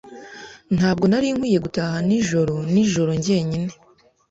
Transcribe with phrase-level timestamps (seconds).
[0.75, 3.71] Ntabwo nari nkwiye gutaha nijoro nijoro jyenyine.